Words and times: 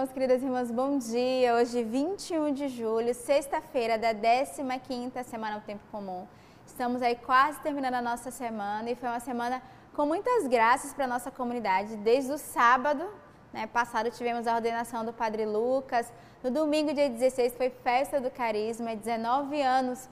Meus 0.00 0.12
queridas 0.12 0.40
irmãs, 0.44 0.70
bom 0.70 0.96
dia. 0.96 1.56
Hoje, 1.56 1.82
21 1.82 2.52
de 2.52 2.68
julho, 2.68 3.12
sexta-feira 3.12 3.98
da 3.98 4.14
15ª 4.14 5.24
Semana 5.24 5.56
ao 5.56 5.60
Tempo 5.60 5.82
Comum. 5.90 6.24
Estamos 6.64 7.02
aí 7.02 7.16
quase 7.16 7.58
terminando 7.62 7.94
a 7.94 8.00
nossa 8.00 8.30
semana 8.30 8.88
e 8.88 8.94
foi 8.94 9.08
uma 9.08 9.18
semana 9.18 9.60
com 9.96 10.06
muitas 10.06 10.46
graças 10.46 10.94
para 10.94 11.06
a 11.06 11.08
nossa 11.08 11.32
comunidade. 11.32 11.96
Desde 11.96 12.30
o 12.30 12.38
sábado 12.38 13.04
né, 13.52 13.66
passado 13.66 14.08
tivemos 14.12 14.46
a 14.46 14.54
ordenação 14.54 15.04
do 15.04 15.12
Padre 15.12 15.44
Lucas, 15.44 16.12
no 16.44 16.50
domingo, 16.52 16.94
dia 16.94 17.10
16, 17.10 17.56
foi 17.56 17.68
festa 17.68 18.20
do 18.20 18.30
carisma, 18.30 18.94
19 18.94 19.60
anos 19.60 20.08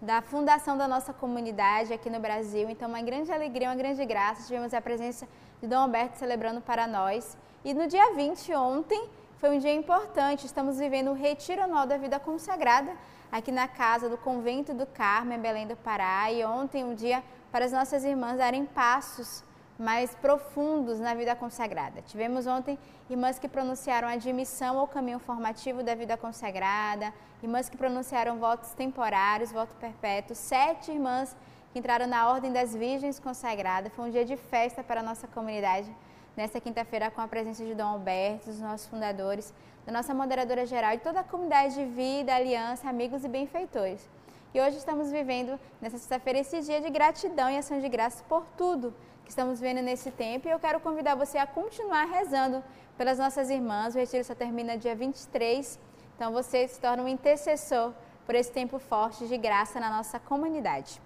da 0.00 0.22
fundação 0.22 0.78
da 0.78 0.88
nossa 0.88 1.12
comunidade 1.12 1.92
aqui 1.92 2.08
no 2.08 2.20
Brasil. 2.20 2.70
Então, 2.70 2.88
uma 2.88 3.02
grande 3.02 3.30
alegria, 3.30 3.68
uma 3.68 3.76
grande 3.76 4.02
graça. 4.06 4.46
Tivemos 4.46 4.72
a 4.72 4.80
presença 4.80 5.28
de 5.60 5.68
Dom 5.68 5.80
Alberto 5.80 6.16
celebrando 6.16 6.62
para 6.62 6.86
nós. 6.86 7.36
E 7.62 7.74
no 7.74 7.86
dia 7.86 8.14
20, 8.14 8.54
ontem, 8.54 9.10
foi 9.46 9.56
um 9.56 9.60
dia 9.60 9.72
importante. 9.72 10.44
Estamos 10.44 10.76
vivendo 10.76 11.12
o 11.12 11.14
Retiro 11.14 11.62
Anual 11.62 11.86
da 11.86 11.96
Vida 11.96 12.18
Consagrada 12.18 12.90
aqui 13.30 13.52
na 13.52 13.68
casa 13.68 14.08
do 14.08 14.18
Convento 14.18 14.74
do 14.74 14.84
Carmo, 14.84 15.32
em 15.32 15.38
Belém 15.38 15.68
do 15.68 15.76
Pará. 15.76 16.32
E 16.32 16.44
ontem, 16.44 16.82
um 16.82 16.96
dia 16.96 17.22
para 17.52 17.64
as 17.64 17.70
nossas 17.70 18.02
irmãs 18.02 18.38
darem 18.38 18.66
passos 18.66 19.44
mais 19.78 20.12
profundos 20.16 20.98
na 20.98 21.14
vida 21.14 21.36
consagrada. 21.36 22.02
Tivemos 22.02 22.44
ontem 22.48 22.76
irmãs 23.08 23.38
que 23.38 23.46
pronunciaram 23.46 24.08
admissão 24.08 24.80
ao 24.80 24.88
caminho 24.88 25.20
formativo 25.20 25.80
da 25.80 25.94
vida 25.94 26.16
consagrada, 26.16 27.14
irmãs 27.40 27.68
que 27.68 27.76
pronunciaram 27.76 28.38
votos 28.38 28.72
temporários, 28.72 29.52
voto 29.52 29.72
perpétuo, 29.76 30.34
sete 30.34 30.90
irmãs 30.90 31.36
que 31.72 31.78
entraram 31.78 32.08
na 32.08 32.28
Ordem 32.28 32.52
das 32.52 32.74
Virgens 32.74 33.20
Consagradas. 33.20 33.92
Foi 33.94 34.08
um 34.08 34.10
dia 34.10 34.24
de 34.24 34.36
festa 34.36 34.82
para 34.82 34.98
a 34.98 35.04
nossa 35.04 35.28
comunidade 35.28 35.88
nesta 36.36 36.60
quinta-feira 36.60 37.10
com 37.10 37.20
a 37.20 37.26
presença 37.26 37.64
de 37.64 37.74
Dom 37.74 37.88
Alberto, 37.88 38.46
dos 38.50 38.60
nossos 38.60 38.86
fundadores, 38.86 39.54
da 39.86 39.92
nossa 39.92 40.12
moderadora 40.12 40.66
geral 40.66 40.92
e 40.92 40.98
toda 40.98 41.20
a 41.20 41.24
comunidade 41.24 41.74
de 41.74 41.84
vida, 41.86 42.34
aliança, 42.34 42.88
amigos 42.88 43.24
e 43.24 43.28
benfeitores. 43.28 44.06
E 44.52 44.60
hoje 44.60 44.76
estamos 44.76 45.10
vivendo, 45.10 45.58
nessa 45.80 45.96
sexta-feira, 45.96 46.40
esse 46.40 46.60
dia 46.60 46.80
de 46.80 46.90
gratidão 46.90 47.50
e 47.50 47.56
ação 47.56 47.80
de 47.80 47.88
graças 47.88 48.20
por 48.22 48.44
tudo 48.56 48.94
que 49.24 49.30
estamos 49.30 49.60
vendo 49.60 49.80
nesse 49.80 50.10
tempo. 50.10 50.46
E 50.46 50.50
eu 50.50 50.58
quero 50.58 50.78
convidar 50.80 51.14
você 51.14 51.38
a 51.38 51.46
continuar 51.46 52.04
rezando 52.04 52.62
pelas 52.98 53.18
nossas 53.18 53.48
irmãs. 53.48 53.94
O 53.94 53.98
retiro 53.98 54.22
só 54.22 54.34
termina 54.34 54.76
dia 54.76 54.94
23, 54.94 55.78
então 56.14 56.32
você 56.32 56.68
se 56.68 56.80
torna 56.80 57.02
um 57.02 57.08
intercessor 57.08 57.92
por 58.26 58.34
esse 58.34 58.50
tempo 58.50 58.78
forte 58.78 59.26
de 59.26 59.38
graça 59.38 59.80
na 59.80 59.90
nossa 59.90 60.18
comunidade. 60.18 61.00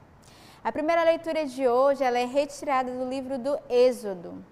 A 0.63 0.73
primeira 0.73 1.03
leitura 1.05 1.47
de 1.47 1.69
hoje 1.69 2.03
ela 2.03 2.19
é 2.19 2.25
retirada 2.25 2.93
do 2.93 3.09
livro 3.09 3.39
do 3.39 3.59
Êxodo. 3.69 4.45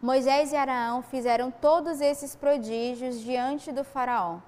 Moisés 0.00 0.52
e 0.52 0.56
Araão 0.56 1.02
fizeram 1.02 1.50
todos 1.50 2.00
esses 2.00 2.36
prodígios 2.36 3.20
diante 3.20 3.72
do 3.72 3.82
Faraó. 3.82 4.38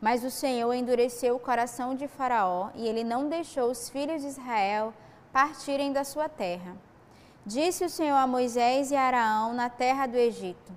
Mas 0.00 0.24
o 0.24 0.30
Senhor 0.30 0.72
endureceu 0.72 1.36
o 1.36 1.40
coração 1.40 1.94
de 1.94 2.08
Faraó 2.08 2.70
e 2.74 2.88
ele 2.88 3.04
não 3.04 3.28
deixou 3.28 3.70
os 3.70 3.90
filhos 3.90 4.22
de 4.22 4.28
Israel 4.28 4.94
partirem 5.30 5.92
da 5.92 6.04
sua 6.04 6.26
terra. 6.26 6.74
Disse 7.44 7.84
o 7.84 7.90
Senhor 7.90 8.16
a 8.16 8.26
Moisés 8.26 8.90
e 8.90 8.96
a 8.96 9.02
Araão 9.02 9.52
na 9.52 9.68
terra 9.68 10.06
do 10.06 10.16
Egito: 10.16 10.72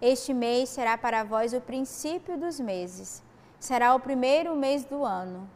Este 0.00 0.32
mês 0.32 0.68
será 0.68 0.96
para 0.96 1.24
vós 1.24 1.52
o 1.52 1.60
princípio 1.60 2.38
dos 2.38 2.60
meses, 2.60 3.20
será 3.58 3.96
o 3.96 4.00
primeiro 4.00 4.54
mês 4.54 4.84
do 4.84 5.04
ano. 5.04 5.50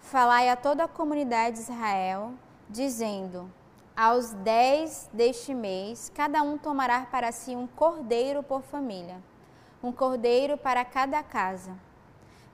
Falai 0.00 0.50
a 0.50 0.56
toda 0.56 0.84
a 0.84 0.88
comunidade 0.88 1.56
de 1.56 1.62
Israel, 1.62 2.32
dizendo: 2.68 3.50
aos 3.98 4.32
dez 4.32 5.10
deste 5.12 5.52
mês, 5.52 6.08
cada 6.14 6.40
um 6.40 6.56
tomará 6.56 7.04
para 7.06 7.32
si 7.32 7.56
um 7.56 7.66
cordeiro 7.66 8.44
por 8.44 8.62
família, 8.62 9.20
um 9.82 9.90
cordeiro 9.90 10.56
para 10.56 10.84
cada 10.84 11.20
casa. 11.20 11.72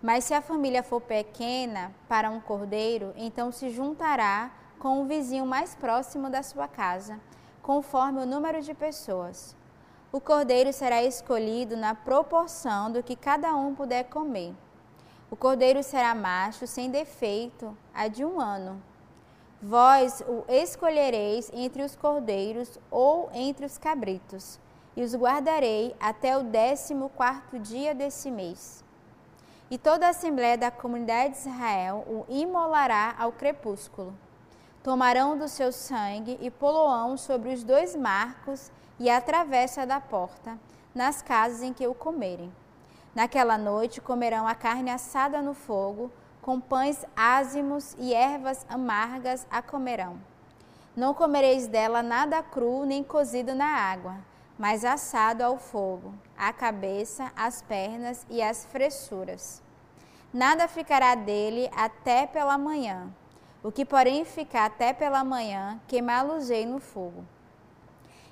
Mas 0.00 0.24
se 0.24 0.32
a 0.32 0.40
família 0.40 0.82
for 0.82 1.02
pequena 1.02 1.94
para 2.08 2.30
um 2.30 2.40
cordeiro, 2.40 3.12
então 3.14 3.52
se 3.52 3.68
juntará 3.68 4.52
com 4.78 5.02
o 5.02 5.04
vizinho 5.04 5.44
mais 5.44 5.74
próximo 5.74 6.30
da 6.30 6.42
sua 6.42 6.66
casa, 6.66 7.20
conforme 7.60 8.22
o 8.22 8.26
número 8.26 8.62
de 8.62 8.72
pessoas. 8.72 9.54
O 10.10 10.22
cordeiro 10.22 10.72
será 10.72 11.02
escolhido 11.02 11.76
na 11.76 11.94
proporção 11.94 12.90
do 12.90 13.02
que 13.02 13.14
cada 13.14 13.54
um 13.54 13.74
puder 13.74 14.04
comer. 14.04 14.54
O 15.30 15.36
cordeiro 15.36 15.82
será 15.82 16.14
macho, 16.14 16.66
sem 16.66 16.90
defeito, 16.90 17.76
a 17.92 18.08
de 18.08 18.24
um 18.24 18.40
ano 18.40 18.82
Vós 19.66 20.22
o 20.28 20.44
escolhereis 20.46 21.50
entre 21.54 21.82
os 21.82 21.96
cordeiros 21.96 22.78
ou 22.90 23.30
entre 23.32 23.64
os 23.64 23.78
cabritos, 23.78 24.60
e 24.94 25.02
os 25.02 25.16
guardarei 25.16 25.96
até 25.98 26.36
o 26.36 26.42
décimo 26.42 27.08
quarto 27.08 27.58
dia 27.58 27.94
desse 27.94 28.30
mês. 28.30 28.84
E 29.70 29.78
toda 29.78 30.06
a 30.06 30.10
assembléia 30.10 30.58
da 30.58 30.70
comunidade 30.70 31.32
de 31.32 31.48
Israel 31.48 32.04
o 32.06 32.26
imolará 32.28 33.14
ao 33.18 33.32
crepúsculo. 33.32 34.14
Tomarão 34.82 35.38
do 35.38 35.48
seu 35.48 35.72
sangue 35.72 36.38
e 36.42 36.50
poloão 36.50 37.16
sobre 37.16 37.54
os 37.54 37.64
dois 37.64 37.96
marcos 37.96 38.70
e 39.00 39.08
a 39.08 39.18
travessa 39.18 39.86
da 39.86 39.98
porta, 39.98 40.58
nas 40.94 41.22
casas 41.22 41.62
em 41.62 41.72
que 41.72 41.86
o 41.86 41.94
comerem. 41.94 42.52
Naquela 43.14 43.56
noite 43.56 43.98
comerão 43.98 44.46
a 44.46 44.54
carne 44.54 44.90
assada 44.90 45.40
no 45.40 45.54
fogo, 45.54 46.12
com 46.44 46.60
pães 46.60 47.06
ázimos 47.16 47.96
e 47.98 48.12
ervas 48.12 48.66
amargas 48.68 49.46
a 49.50 49.62
comerão. 49.62 50.20
Não 50.94 51.14
comereis 51.14 51.66
dela 51.66 52.02
nada 52.02 52.42
cru 52.42 52.84
nem 52.84 53.02
cozido 53.02 53.54
na 53.54 53.64
água, 53.64 54.18
mas 54.58 54.84
assado 54.84 55.42
ao 55.42 55.56
fogo, 55.56 56.12
a 56.36 56.52
cabeça, 56.52 57.32
as 57.34 57.62
pernas 57.62 58.26
e 58.28 58.42
as 58.42 58.66
fressuras. 58.66 59.62
Nada 60.34 60.68
ficará 60.68 61.14
dele 61.14 61.70
até 61.74 62.26
pela 62.26 62.58
manhã. 62.58 63.08
O 63.62 63.72
que, 63.72 63.86
porém, 63.86 64.22
ficar 64.26 64.66
até 64.66 64.92
pela 64.92 65.24
manhã, 65.24 65.80
queimá-lo-ei 65.88 66.66
no 66.66 66.78
fogo. 66.78 67.24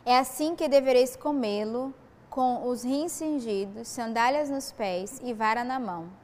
É 0.04 0.18
assim 0.18 0.54
que 0.54 0.68
devereis 0.68 1.16
comê-lo, 1.16 1.94
com 2.28 2.68
os 2.68 2.82
rins 2.82 3.12
cingidos, 3.12 3.88
sandálias 3.88 4.50
nos 4.50 4.70
pés 4.70 5.18
e 5.24 5.32
vara 5.32 5.64
na 5.64 5.80
mão 5.80 6.21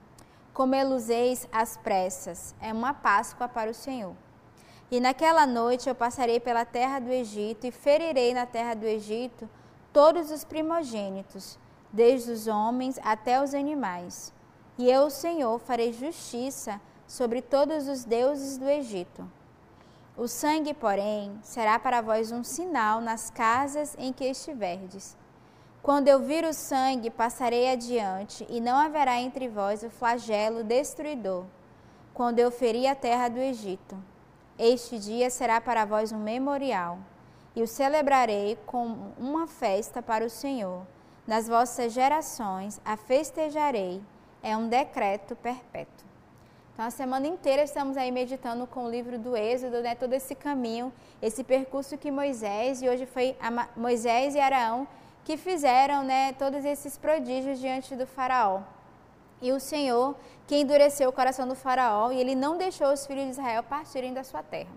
Comê-los-eis 0.59 1.49
às 1.53 1.77
pressas, 1.77 2.53
é 2.61 2.73
uma 2.73 2.93
Páscoa 2.93 3.47
para 3.47 3.71
o 3.71 3.75
Senhor. 3.75 4.17
E 4.91 4.99
naquela 4.99 5.47
noite 5.47 5.89
eu 5.89 5.95
passarei 5.95 6.41
pela 6.41 6.65
terra 6.65 6.99
do 6.99 7.13
Egito 7.13 7.65
e 7.65 7.71
ferirei 7.71 8.35
na 8.35 8.45
terra 8.45 8.75
do 8.75 8.85
Egito 8.85 9.49
todos 9.93 10.33
os 10.33 10.43
primogênitos, 10.43 11.57
desde 11.93 12.33
os 12.33 12.49
homens 12.49 12.99
até 13.05 13.41
os 13.41 13.55
animais. 13.55 14.35
E 14.77 14.91
eu, 14.91 15.03
o 15.03 15.11
Senhor, 15.11 15.61
farei 15.61 15.93
justiça 15.93 16.81
sobre 17.07 17.41
todos 17.41 17.87
os 17.87 18.03
deuses 18.03 18.59
do 18.59 18.69
Egito. 18.69 19.31
O 20.17 20.27
sangue, 20.27 20.75
porém, 20.75 21.39
será 21.41 21.79
para 21.79 22.01
vós 22.01 22.33
um 22.33 22.43
sinal 22.43 23.01
nas 23.01 23.31
casas 23.31 23.95
em 23.97 24.13
que 24.13 24.25
estiverdes. 24.25 25.17
Quando 25.89 26.09
eu 26.09 26.21
vir 26.21 26.45
o 26.45 26.53
sangue, 26.53 27.09
passarei 27.09 27.73
adiante, 27.73 28.47
e 28.51 28.61
não 28.61 28.77
haverá 28.77 29.19
entre 29.23 29.49
vós 29.49 29.83
o 29.83 29.89
flagelo 29.89 30.63
destruidor, 30.63 31.47
quando 32.13 32.39
eu 32.39 32.51
ferir 32.51 32.87
a 32.87 32.95
terra 32.95 33.31
do 33.31 33.39
Egito. 33.39 33.97
Este 34.59 34.99
dia 34.99 35.31
será 35.31 35.63
para 35.63 35.87
vós 35.87 36.13
um 36.13 36.19
memorial, 36.19 36.99
e 37.57 37.63
o 37.63 37.67
celebrarei 37.67 38.59
com 38.67 39.15
uma 39.19 39.47
festa 39.47 40.03
para 40.03 40.27
o 40.27 40.29
Senhor. 40.29 40.83
Nas 41.27 41.49
vossas 41.49 41.91
gerações 41.91 42.79
a 42.85 42.95
festejarei, 42.95 44.03
é 44.43 44.55
um 44.55 44.69
decreto 44.69 45.35
perpétuo. 45.37 46.07
Então, 46.75 46.85
a 46.85 46.91
semana 46.91 47.27
inteira 47.27 47.63
estamos 47.63 47.97
aí 47.97 48.11
meditando 48.11 48.67
com 48.67 48.85
o 48.85 48.91
livro 48.91 49.19
do 49.19 49.35
Êxodo, 49.35 49.81
né, 49.81 49.95
todo 49.95 50.13
esse 50.13 50.35
caminho, 50.35 50.93
esse 51.23 51.43
percurso 51.43 51.97
que 51.97 52.11
Moisés, 52.11 52.83
e 52.83 52.91
hoje 52.91 53.07
foi 53.07 53.35
Moisés 53.75 54.35
e 54.35 54.39
Araão 54.39 54.87
que 55.29 55.37
fizeram 55.37 56.03
né, 56.05 56.33
todos 56.33 56.65
esses 56.65 56.97
prodígios 56.97 57.61
diante 57.61 57.95
do 57.95 58.07
faraó. 58.07 58.63
E 59.43 59.53
o 59.53 59.61
Senhor 59.61 60.17
que 60.47 60.57
endureceu 60.57 61.11
o 61.11 61.13
coração 61.13 61.47
do 61.47 61.55
faraó 61.55 62.11
e 62.11 62.19
ele 62.19 62.35
não 62.35 62.57
deixou 62.57 62.91
os 62.91 63.07
filhos 63.07 63.27
de 63.27 63.31
Israel 63.33 63.63
partirem 63.63 64.15
da 64.15 64.25
sua 64.25 64.43
terra. 64.43 64.71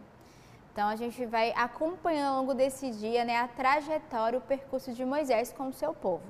Então 0.73 0.89
a 0.89 0.97
gente 0.97 1.25
vai 1.25 1.53
acompanhando 1.55 2.33
ao 2.33 2.39
longo 2.41 2.53
desse 2.53 2.91
dia 2.91 3.23
né, 3.23 3.37
a 3.39 3.47
trajetória, 3.47 4.37
o 4.39 4.41
percurso 4.41 4.91
de 4.91 5.05
Moisés 5.05 5.53
com 5.53 5.69
o 5.69 5.73
seu 5.73 5.93
povo. 5.93 6.25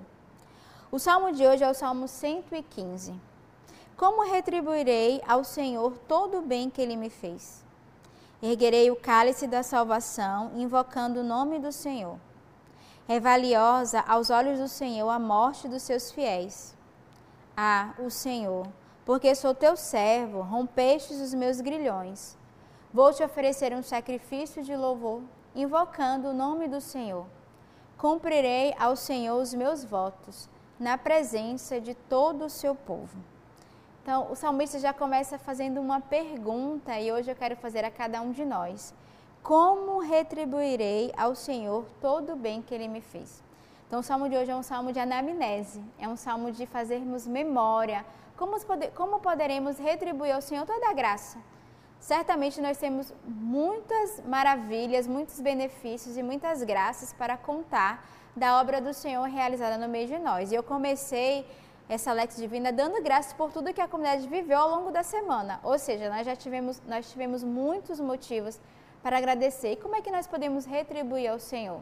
O 0.92 1.00
salmo 1.00 1.32
de 1.32 1.44
hoje 1.44 1.64
é 1.64 1.72
o 1.72 1.74
salmo 1.74 2.08
115. 2.08 3.16
Como 3.98 4.32
retribuirei 4.32 5.20
ao 5.28 5.44
Senhor 5.44 5.98
todo 6.08 6.38
o 6.38 6.44
bem 6.44 6.70
que 6.70 6.80
ele 6.80 6.96
me 6.96 7.10
fez? 7.10 7.66
Erguerei 8.40 8.92
o 8.92 8.96
cálice 8.96 9.48
da 9.48 9.64
salvação, 9.64 10.52
invocando 10.54 11.22
o 11.22 11.24
nome 11.24 11.58
do 11.58 11.72
Senhor. 11.72 12.20
É 13.14 13.20
valiosa 13.20 14.06
aos 14.08 14.30
olhos 14.30 14.58
do 14.58 14.70
Senhor 14.70 15.10
a 15.10 15.20
morte 15.20 15.68
dos 15.68 15.84
seus 15.84 16.14
fiéis. 16.14 16.74
Ah, 17.58 17.94
o 18.00 18.10
Senhor, 18.10 18.66
porque 19.04 19.36
sou 19.36 19.54
teu 19.54 19.76
servo, 19.76 20.40
rompestes 20.40 21.20
os 21.20 21.34
meus 21.34 21.60
grilhões. 21.60 22.38
Vou 22.94 23.12
te 23.12 23.22
oferecer 23.22 23.74
um 23.74 23.84
sacrifício 23.84 24.64
de 24.64 24.74
louvor, 24.78 25.22
invocando 25.54 26.30
o 26.30 26.34
nome 26.34 26.70
do 26.70 26.80
Senhor. 26.80 27.26
Cumprirei 27.98 28.74
ao 28.80 28.96
Senhor 28.96 29.42
os 29.42 29.54
meus 29.54 29.84
votos, 29.84 30.50
na 30.80 30.98
presença 30.98 31.82
de 31.82 31.94
todo 31.94 32.46
o 32.46 32.50
seu 32.50 32.74
povo. 32.74 33.18
Então, 34.02 34.32
o 34.32 34.38
salmista 34.38 34.80
já 34.80 34.94
começa 34.94 35.38
fazendo 35.38 35.82
uma 35.82 36.00
pergunta 36.00 36.98
e 36.98 37.12
hoje 37.12 37.30
eu 37.30 37.36
quero 37.36 37.58
fazer 37.58 37.84
a 37.84 37.92
cada 37.92 38.22
um 38.22 38.32
de 38.32 38.46
nós: 38.46 38.94
Como 39.44 40.00
retribuirei 40.00 41.12
ao 41.18 41.34
Senhor 41.34 41.86
todo 42.00 42.34
o 42.34 42.36
bem 42.36 42.62
que 42.62 42.74
ele 42.74 42.88
me 42.88 43.02
fez? 43.02 43.44
Então, 43.88 44.00
o 44.00 44.04
salmo 44.04 44.30
de 44.30 44.38
hoje 44.38 44.52
é 44.52 44.56
um 44.56 44.64
salmo 44.64 44.94
de 44.94 45.00
anamnese, 45.00 45.84
é 46.00 46.08
um 46.08 46.16
salmo 46.16 46.52
de 46.52 46.66
fazermos 46.66 47.26
memória. 47.28 48.06
Como, 48.38 48.56
como 48.96 49.20
poderemos 49.20 49.78
retribuir 49.80 50.34
ao 50.34 50.42
Senhor 50.42 50.66
toda 50.66 50.90
a 50.90 50.94
graça? 50.94 51.40
Certamente 52.00 52.62
nós 52.62 52.78
temos 52.78 53.14
muitas 53.26 54.24
maravilhas, 54.26 55.08
muitos 55.08 55.40
benefícios 55.40 56.18
e 56.18 56.24
muitas 56.24 56.64
graças 56.64 57.12
para 57.12 57.36
contar 57.36 58.08
da 58.36 58.60
obra 58.60 58.80
do 58.80 58.94
Senhor 58.94 59.24
realizada 59.28 59.78
no 59.78 59.92
meio 59.92 60.08
de 60.08 60.20
nós. 60.20 60.52
E 60.52 60.56
eu 60.56 60.64
comecei 60.64 61.46
essa 61.90 62.14
Lex 62.14 62.38
Divina 62.38 62.72
dando 62.72 63.02
graças 63.04 63.34
por 63.34 63.52
tudo 63.52 63.74
que 63.74 63.82
a 63.82 63.88
comunidade 63.88 64.28
viveu 64.28 64.58
ao 64.58 64.70
longo 64.70 64.92
da 64.92 65.04
semana. 65.04 65.60
Ou 65.64 65.78
seja, 65.78 66.10
nós 66.10 66.26
já 66.26 66.36
tivemos, 66.36 66.82
nós 66.88 67.12
tivemos 67.12 67.44
muitos 67.44 68.00
motivos 68.00 68.60
para 69.02 69.18
agradecer. 69.18 69.74
E 69.74 69.76
como 69.76 69.96
é 69.96 70.02
que 70.02 70.12
nós 70.12 70.28
podemos 70.28 70.66
retribuir 70.66 71.30
ao 71.30 71.40
Senhor? 71.40 71.82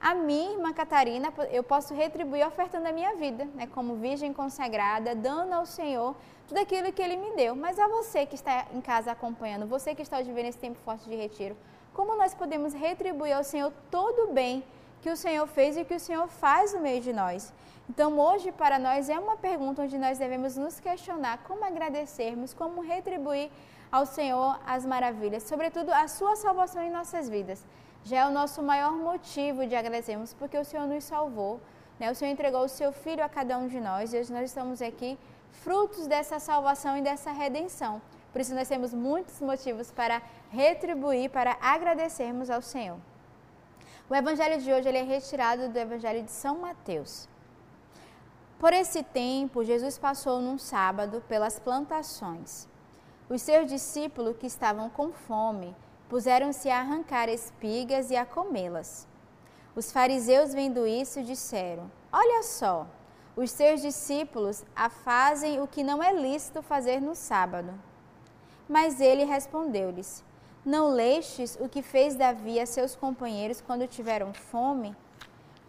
A 0.00 0.14
minha 0.14 0.52
irmã 0.52 0.72
Catarina, 0.72 1.32
eu 1.50 1.62
posso 1.62 1.92
retribuir 1.92 2.46
ofertando 2.46 2.88
a 2.88 2.92
minha 2.92 3.14
vida, 3.16 3.44
né, 3.54 3.66
como 3.66 3.96
virgem 3.96 4.32
consagrada, 4.32 5.14
dando 5.14 5.52
ao 5.52 5.66
Senhor 5.66 6.16
tudo 6.48 6.58
aquilo 6.58 6.90
que 6.90 7.02
Ele 7.02 7.16
me 7.16 7.36
deu. 7.36 7.54
Mas 7.54 7.78
a 7.78 7.86
você 7.86 8.24
que 8.24 8.34
está 8.34 8.66
em 8.72 8.80
casa 8.80 9.12
acompanhando, 9.12 9.66
você 9.66 9.94
que 9.94 10.00
está 10.00 10.20
vivendo 10.22 10.46
esse 10.46 10.58
tempo 10.58 10.78
forte 10.84 11.06
de 11.06 11.14
retiro, 11.14 11.54
como 11.92 12.16
nós 12.16 12.32
podemos 12.32 12.72
retribuir 12.72 13.36
ao 13.36 13.44
Senhor 13.44 13.70
todo 13.90 14.30
o 14.30 14.32
bem 14.32 14.64
que 15.00 15.10
o 15.10 15.16
Senhor 15.16 15.46
fez 15.46 15.76
e 15.76 15.84
que 15.84 15.94
o 15.94 16.00
Senhor 16.00 16.28
faz 16.28 16.74
no 16.74 16.80
meio 16.80 17.00
de 17.00 17.12
nós? 17.12 17.52
Então, 17.88 18.18
hoje 18.18 18.52
para 18.52 18.78
nós 18.78 19.08
é 19.08 19.18
uma 19.18 19.36
pergunta 19.36 19.82
onde 19.82 19.98
nós 19.98 20.18
devemos 20.18 20.56
nos 20.56 20.78
questionar 20.78 21.38
como 21.38 21.64
agradecermos, 21.64 22.54
como 22.54 22.80
retribuir 22.80 23.50
ao 23.90 24.06
Senhor 24.06 24.60
as 24.64 24.86
maravilhas, 24.86 25.42
sobretudo 25.42 25.90
a 25.90 26.06
sua 26.06 26.36
salvação 26.36 26.82
em 26.82 26.90
nossas 26.90 27.28
vidas. 27.28 27.66
Já 28.04 28.18
é 28.18 28.26
o 28.26 28.30
nosso 28.30 28.62
maior 28.62 28.92
motivo 28.92 29.66
de 29.66 29.74
agradecermos, 29.74 30.32
porque 30.34 30.56
o 30.56 30.64
Senhor 30.64 30.86
nos 30.86 31.04
salvou, 31.04 31.60
né? 31.98 32.10
o 32.10 32.14
Senhor 32.14 32.30
entregou 32.30 32.62
o 32.64 32.68
seu 32.68 32.92
Filho 32.92 33.24
a 33.24 33.28
cada 33.28 33.58
um 33.58 33.66
de 33.66 33.80
nós 33.80 34.12
e 34.12 34.18
hoje 34.18 34.32
nós 34.32 34.44
estamos 34.44 34.80
aqui 34.80 35.18
frutos 35.50 36.06
dessa 36.06 36.38
salvação 36.38 36.96
e 36.96 37.02
dessa 37.02 37.32
redenção. 37.32 38.00
Por 38.32 38.40
isso 38.40 38.54
nós 38.54 38.68
temos 38.68 38.94
muitos 38.94 39.40
motivos 39.40 39.90
para 39.90 40.22
retribuir, 40.50 41.28
para 41.30 41.56
agradecermos 41.60 42.48
ao 42.48 42.62
Senhor. 42.62 43.09
O 44.10 44.14
evangelho 44.16 44.60
de 44.60 44.72
hoje 44.72 44.88
ele 44.88 44.98
é 44.98 45.04
retirado 45.04 45.68
do 45.68 45.78
evangelho 45.78 46.24
de 46.24 46.32
São 46.32 46.58
Mateus. 46.58 47.28
Por 48.58 48.72
esse 48.72 49.04
tempo, 49.04 49.62
Jesus 49.62 49.98
passou 49.98 50.40
num 50.40 50.58
sábado 50.58 51.22
pelas 51.28 51.60
plantações. 51.60 52.66
Os 53.28 53.40
seus 53.40 53.70
discípulos, 53.70 54.36
que 54.36 54.48
estavam 54.48 54.90
com 54.90 55.12
fome, 55.12 55.76
puseram-se 56.08 56.68
a 56.68 56.80
arrancar 56.80 57.28
espigas 57.28 58.10
e 58.10 58.16
a 58.16 58.26
comê-las. 58.26 59.06
Os 59.76 59.92
fariseus, 59.92 60.52
vendo 60.52 60.88
isso, 60.88 61.22
disseram: 61.22 61.88
Olha 62.12 62.42
só, 62.42 62.88
os 63.36 63.52
seus 63.52 63.80
discípulos 63.80 64.64
fazem 65.04 65.60
o 65.60 65.68
que 65.68 65.84
não 65.84 66.02
é 66.02 66.12
lícito 66.12 66.62
fazer 66.62 67.00
no 67.00 67.14
sábado. 67.14 67.72
Mas 68.68 69.00
ele 69.00 69.22
respondeu-lhes: 69.22 70.24
Não 70.70 70.88
lestes 70.88 71.58
o 71.60 71.68
que 71.68 71.82
fez 71.82 72.14
Davi 72.14 72.60
a 72.60 72.64
seus 72.64 72.94
companheiros 72.94 73.60
quando 73.60 73.88
tiveram 73.88 74.32
fome? 74.32 74.96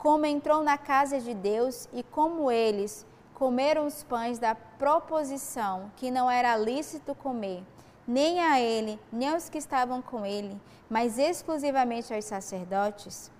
como 0.01 0.25
entrou 0.25 0.63
na 0.63 0.80
casa 0.80 1.19
de 1.19 1.31
Deus 1.31 1.88
e 1.94 2.01
como 2.01 2.50
eles 2.50 3.06
comeram 3.36 3.86
os 3.86 4.01
pães 4.01 4.39
da 4.39 4.56
proposição 4.56 5.92
que 5.95 6.09
não 6.09 6.30
era 6.30 6.57
lícito 6.57 7.13
comer, 7.13 7.63
nem 8.07 8.39
a 8.39 8.59
ele, 8.59 9.00
nem 9.12 9.30
aos 9.30 9.48
que 9.48 9.59
estavam 9.59 10.01
com 10.01 10.25
ele, 10.25 10.59
mas 10.89 11.19
exclusivamente 11.19 12.12
aos 12.12 12.25
sacerdotes? 12.25 13.31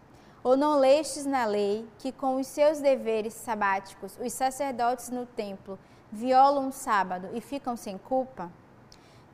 Ou 0.44 0.56
não 0.56 0.78
lestes 0.78 1.26
na 1.26 1.46
lei 1.46 1.88
que, 1.98 2.12
com 2.12 2.36
os 2.36 2.46
seus 2.46 2.80
deveres 2.80 3.34
sabáticos, 3.34 4.16
os 4.24 4.32
sacerdotes 4.32 5.10
no 5.10 5.26
templo 5.26 5.80
violam 6.12 6.68
o 6.68 6.72
sábado 6.72 7.30
e 7.34 7.42
ficam 7.42 7.76
sem 7.76 7.98
culpa? 7.98 8.52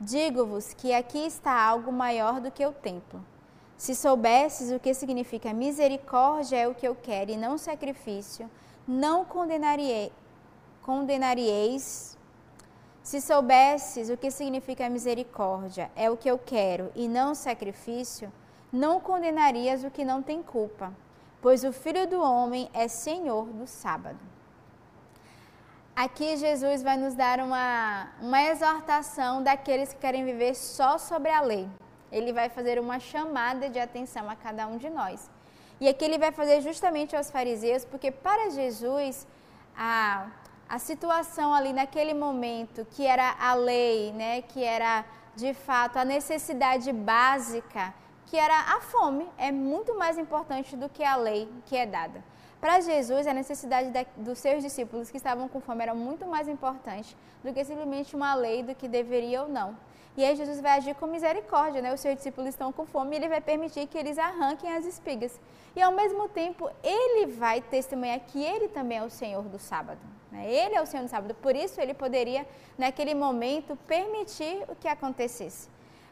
Digo-vos 0.00 0.72
que 0.74 0.94
aqui 0.94 1.18
está 1.26 1.60
algo 1.60 1.90
maior 1.90 2.40
do 2.40 2.52
que 2.52 2.64
o 2.64 2.72
templo. 2.72 3.20
Se 3.76 3.96
soubesses 3.96 4.70
o 4.70 4.78
que 4.78 4.94
significa 4.94 5.52
misericórdia 5.52 6.56
é 6.56 6.68
o 6.68 6.74
que 6.74 6.86
eu 6.86 6.94
quero 6.94 7.32
e 7.32 7.36
não 7.36 7.58
sacrifício, 7.58 8.48
não 8.86 9.24
condenarie, 9.24 10.12
condenarieis. 10.82 12.16
Se 13.02 13.20
soubesses 13.20 14.08
o 14.08 14.16
que 14.16 14.30
significa 14.30 14.88
misericórdia 14.88 15.90
é 15.96 16.08
o 16.08 16.16
que 16.16 16.30
eu 16.30 16.38
quero 16.38 16.92
e 16.94 17.08
não 17.08 17.34
sacrifício, 17.34 18.32
não 18.72 19.00
condenarias 19.00 19.82
o 19.82 19.90
que 19.90 20.04
não 20.04 20.22
tem 20.22 20.44
culpa, 20.44 20.92
pois 21.42 21.64
o 21.64 21.72
Filho 21.72 22.06
do 22.06 22.20
Homem 22.22 22.70
é 22.72 22.86
Senhor 22.86 23.46
do 23.46 23.66
sábado. 23.66 24.37
Aqui 26.04 26.28
Jesus 26.36 26.78
vai 26.88 26.96
nos 26.96 27.14
dar 27.22 27.40
uma, 27.40 28.08
uma 28.20 28.40
exortação 28.50 29.42
daqueles 29.42 29.92
que 29.92 30.00
querem 30.04 30.24
viver 30.24 30.54
só 30.54 30.90
sobre 30.96 31.30
a 31.30 31.40
lei 31.40 31.68
ele 32.10 32.32
vai 32.32 32.48
fazer 32.48 32.78
uma 32.78 32.98
chamada 32.98 33.68
de 33.68 33.78
atenção 33.78 34.28
a 34.28 34.36
cada 34.36 34.66
um 34.66 34.76
de 34.76 34.88
nós. 34.90 35.30
E 35.80 35.88
aqui 35.88 36.04
ele 36.04 36.18
vai 36.18 36.32
fazer 36.32 36.60
justamente 36.60 37.14
aos 37.14 37.30
fariseus, 37.30 37.84
porque 37.84 38.10
para 38.10 38.50
Jesus 38.50 39.26
a, 39.76 40.28
a 40.68 40.78
situação 40.78 41.54
ali 41.54 41.72
naquele 41.72 42.14
momento, 42.14 42.86
que 42.90 43.06
era 43.06 43.36
a 43.38 43.54
lei, 43.54 44.12
né, 44.12 44.42
que 44.42 44.62
era 44.62 45.04
de 45.36 45.54
fato 45.54 45.98
a 45.98 46.04
necessidade 46.04 46.92
básica, 46.92 47.94
que 48.26 48.36
era 48.36 48.74
a 48.76 48.80
fome, 48.80 49.28
é 49.38 49.52
muito 49.52 49.96
mais 49.96 50.18
importante 50.18 50.76
do 50.76 50.88
que 50.88 51.04
a 51.04 51.16
lei 51.16 51.48
que 51.66 51.76
é 51.76 51.86
dada. 51.86 52.22
Para 52.60 52.80
Jesus, 52.80 53.26
a 53.26 53.32
necessidade 53.32 53.90
da, 53.90 54.04
dos 54.16 54.38
seus 54.38 54.62
discípulos 54.62 55.10
que 55.10 55.16
estavam 55.16 55.48
com 55.48 55.60
fome 55.60 55.82
era 55.82 55.94
muito 55.94 56.26
mais 56.26 56.48
importante 56.48 57.16
do 57.42 57.52
que 57.52 57.64
simplesmente 57.64 58.16
uma 58.16 58.34
lei 58.34 58.64
do 58.64 58.74
que 58.74 58.88
deveria 58.88 59.42
ou 59.42 59.48
não. 59.48 59.76
E 60.16 60.24
aí 60.24 60.34
Jesus 60.34 60.60
vai 60.60 60.72
agir 60.72 60.96
com 60.96 61.06
misericórdia, 61.06 61.80
né? 61.80 61.94
Os 61.94 62.00
seus 62.00 62.16
discípulos 62.16 62.48
estão 62.48 62.72
com 62.72 62.84
fome 62.84 63.14
e 63.14 63.18
ele 63.20 63.28
vai 63.28 63.40
permitir 63.40 63.86
que 63.86 63.96
eles 63.96 64.18
arranquem 64.18 64.72
as 64.72 64.84
espigas. 64.84 65.38
E 65.76 65.80
ao 65.80 65.92
mesmo 65.92 66.28
tempo, 66.28 66.68
ele 66.82 67.26
vai 67.26 67.60
testemunhar 67.60 68.18
que 68.26 68.42
ele 68.42 68.66
também 68.66 68.98
é 68.98 69.04
o 69.04 69.10
Senhor 69.10 69.44
do 69.44 69.60
sábado. 69.60 70.00
Né? 70.32 70.52
Ele 70.52 70.74
é 70.74 70.82
o 70.82 70.86
Senhor 70.86 71.04
do 71.04 71.08
sábado, 71.08 71.34
por 71.34 71.54
isso 71.54 71.80
ele 71.80 71.94
poderia, 71.94 72.44
naquele 72.76 73.14
momento, 73.14 73.76
permitir 73.86 74.64
o 74.68 74.74
que 74.74 74.88
acontecesse. 74.88 75.68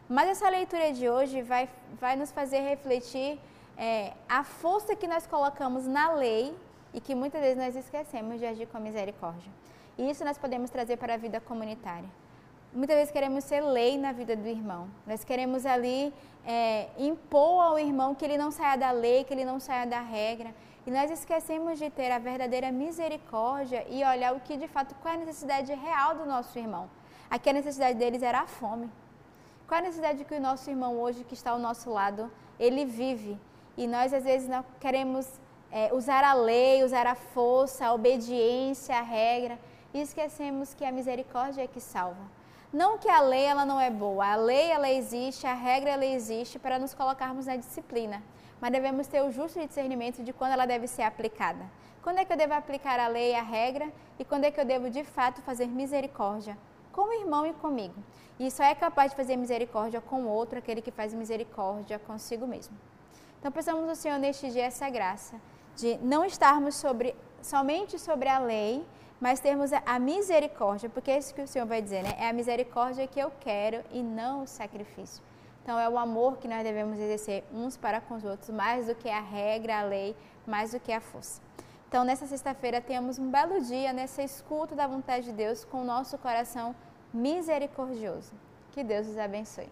Mas 0.09 0.29
essa 0.29 0.49
leitura 0.49 0.93
de 0.93 1.09
hoje 1.09 1.43
vai, 1.43 1.69
vai 2.01 2.15
nos 2.15 2.31
fazer 2.31 2.61
refletir 2.61 3.41
é, 3.77 4.13
a 4.29 4.43
força 4.43 4.97
que 4.97 5.07
nós 5.07 5.27
colocamos 5.27 5.87
na 5.87 6.13
lei 6.13 6.55
e 6.95 7.01
que 7.01 7.15
muitas 7.15 7.41
vezes 7.41 7.57
nós 7.57 7.77
esquecemos 7.77 8.39
de 8.39 8.47
agir 8.47 8.67
com 8.67 8.79
misericórdia. 8.79 9.51
E 9.99 10.11
isso 10.11 10.25
nós 10.25 10.39
podemos 10.39 10.71
trazer 10.71 10.97
para 10.97 11.15
a 11.15 11.17
vida 11.17 11.41
comunitária. 11.41 12.09
Muitas 12.73 12.97
vezes 12.97 13.13
queremos 13.13 13.45
ser 13.45 13.61
lei 13.61 13.97
na 13.97 14.13
vida 14.13 14.37
do 14.37 14.47
irmão. 14.47 14.89
Nós 15.07 15.25
queremos 15.25 15.65
ali 15.65 16.13
é, 16.45 16.89
impor 16.99 17.63
ao 17.63 17.79
irmão 17.79 18.15
que 18.15 18.25
ele 18.25 18.37
não 18.37 18.51
saia 18.51 18.77
da 18.77 18.91
lei, 18.91 19.25
que 19.25 19.33
ele 19.33 19.45
não 19.45 19.59
saia 19.59 19.87
da 19.87 20.01
regra. 20.01 20.55
E 20.87 20.91
nós 20.91 21.11
esquecemos 21.11 21.79
de 21.79 21.91
ter 21.91 22.11
a 22.11 22.19
verdadeira 22.19 22.71
misericórdia 22.71 23.87
e 23.89 24.05
olhar 24.05 24.35
o 24.35 24.41
que 24.41 24.57
de 24.57 24.69
fato, 24.69 24.95
qual 24.97 25.15
é 25.15 25.17
a 25.17 25.21
necessidade 25.21 25.73
real 25.75 26.15
do 26.15 26.27
nosso 26.27 26.59
irmão. 26.59 26.89
Aqui 27.31 27.51
a 27.51 27.53
necessidade 27.53 27.99
deles 27.99 28.23
era 28.23 28.41
a 28.41 28.47
fome. 28.47 28.91
Qual 29.67 29.79
é 29.79 29.81
a 29.81 29.85
necessidade 29.85 30.25
que 30.25 30.35
o 30.35 30.41
nosso 30.41 30.71
irmão 30.71 31.01
hoje, 31.01 31.25
que 31.25 31.35
está 31.35 31.51
ao 31.51 31.59
nosso 31.59 31.91
lado, 31.91 32.31
ele 32.59 32.85
vive? 32.85 33.37
E 33.77 33.87
nós 33.87 34.13
às 34.13 34.25
vezes 34.25 34.49
não 34.49 34.65
queremos 34.81 35.29
é, 35.71 35.93
usar 35.93 36.25
a 36.25 36.33
lei, 36.33 36.83
usar 36.83 37.07
a 37.07 37.15
força, 37.15 37.87
a 37.87 37.93
obediência, 37.93 38.97
a 38.97 39.03
regra, 39.03 39.59
e 39.93 40.01
esquecemos 40.01 40.75
que 40.75 40.85
a 40.85 40.93
misericórdia 40.93 41.63
é 41.63 41.67
que 41.67 41.81
salva. 41.81 42.37
Não 42.73 42.99
que 42.99 43.09
a 43.09 43.21
lei 43.21 43.45
ela 43.45 43.65
não 43.65 43.81
é 43.81 43.91
boa, 43.91 44.27
a 44.27 44.37
lei 44.37 44.71
ela 44.71 44.91
existe, 44.91 45.47
a 45.47 45.55
regra 45.55 45.91
ela 45.91 46.05
existe 46.05 46.59
para 46.59 46.79
nos 46.79 46.93
colocarmos 46.93 47.47
na 47.47 47.57
disciplina, 47.57 48.23
mas 48.61 48.73
devemos 48.73 49.07
ter 49.07 49.23
o 49.23 49.31
justo 49.31 49.65
discernimento 49.65 50.23
de 50.23 50.33
quando 50.33 50.53
ela 50.53 50.67
deve 50.67 50.87
ser 50.87 51.03
aplicada. 51.03 51.65
Quando 52.03 52.19
é 52.19 52.25
que 52.25 52.33
eu 52.33 52.37
devo 52.37 52.55
aplicar 52.55 53.01
a 53.01 53.09
lei 53.09 53.33
e 53.33 53.35
a 53.35 53.43
regra 53.43 53.91
e 54.19 54.25
quando 54.25 54.45
é 54.45 54.51
que 54.51 54.61
eu 54.61 54.65
devo 54.65 54.91
de 54.91 55.05
fato 55.05 55.43
fazer 55.43 55.67
misericórdia 55.67 56.57
com 56.93 57.03
o 57.03 57.13
irmão 57.13 57.47
e 57.47 57.53
comigo. 57.53 58.03
E 58.39 58.51
só 58.51 58.65
é 58.65 58.75
capaz 58.75 59.11
de 59.11 59.17
fazer 59.17 59.37
misericórdia 59.37 60.01
com 60.01 60.23
o 60.23 60.29
outro 60.29 60.59
aquele 60.59 60.81
que 60.81 60.91
faz 60.91 61.13
misericórdia 61.13 61.99
consigo 61.99 62.47
mesmo. 62.47 62.77
Então 63.39 63.53
precisamos 63.53 63.87
do 63.87 63.95
Senhor 63.95 64.19
neste 64.19 64.51
dia 64.51 64.65
essa 64.65 64.89
graça 64.91 65.41
de 65.77 65.99
não 65.99 66.25
estarmos 66.25 66.75
sobre, 66.75 67.15
somente 67.43 67.99
sobre 67.99 68.29
a 68.29 68.39
lei, 68.39 68.85
mas 69.21 69.41
termos 69.41 69.71
a 69.73 69.99
misericórdia, 69.99 70.89
porque 70.89 71.11
é 71.11 71.19
isso 71.19 71.35
que 71.35 71.43
o 71.43 71.49
Senhor 71.49 71.67
vai 71.67 71.81
dizer, 71.81 72.03
né? 72.03 72.15
É 72.19 72.29
a 72.29 72.33
misericórdia 72.33 73.07
que 73.07 73.19
eu 73.19 73.31
quero 73.41 73.83
e 73.91 74.03
não 74.03 74.43
o 74.43 74.47
sacrifício. 74.47 75.23
Então 75.63 75.79
é 75.79 75.89
o 75.89 75.99
amor 75.99 76.37
que 76.39 76.47
nós 76.47 76.63
devemos 76.63 76.99
exercer 76.99 77.45
uns 77.53 77.77
para 77.77 78.01
com 78.01 78.15
os 78.15 78.25
outros, 78.25 78.51
mais 78.51 78.87
do 78.87 78.95
que 78.95 79.09
a 79.09 79.21
regra, 79.21 79.81
a 79.81 79.83
lei, 79.83 80.17
mais 80.47 80.73
do 80.73 80.81
que 80.81 80.93
a 80.93 81.01
força. 81.01 81.41
Então, 81.89 82.05
nessa 82.05 82.27
sexta-feira, 82.27 82.81
tenhamos 82.81 83.19
um 83.19 83.31
belo 83.31 83.61
dia 83.61 83.93
nessa 83.93 84.23
escuta 84.23 84.75
da 84.75 84.87
vontade 84.87 85.27
de 85.27 85.33
Deus 85.33 85.65
com 85.65 85.83
o 85.83 85.85
nosso 85.85 86.19
coração 86.19 86.75
misericordioso. 87.13 88.33
Que 88.73 88.83
Deus 88.83 89.07
os 89.07 89.17
abençoe. 89.17 89.69